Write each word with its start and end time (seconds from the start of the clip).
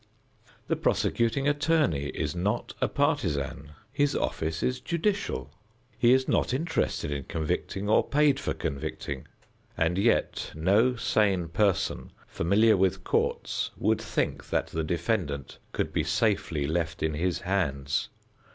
The 0.67 0.75
prosecuting 0.75 1.47
attorney 1.47 2.07
is 2.07 2.35
not 2.35 2.73
a 2.81 2.87
partisan. 2.87 3.73
His 3.93 4.15
office 4.15 4.63
is 4.63 4.79
judicial. 4.79 5.51
He 5.95 6.11
is 6.11 6.27
not 6.27 6.55
interested 6.55 7.11
in 7.11 7.25
convicting 7.25 7.87
or 7.87 8.03
paid 8.09 8.39
for 8.39 8.55
convicting, 8.55 9.27
and 9.77 9.99
yet, 9.99 10.53
no 10.55 10.95
sane 10.95 11.49
person 11.49 12.11
familiar 12.25 12.75
with 12.75 13.03
courts 13.03 13.69
would 13.77 14.01
think 14.01 14.49
that 14.49 14.65
the 14.69 14.83
defendant 14.83 15.59
could 15.71 15.93
be 15.93 16.03
safely 16.03 16.65
left 16.65 17.03
in 17.03 17.13
his 17.13 17.41
hands. 17.41 18.09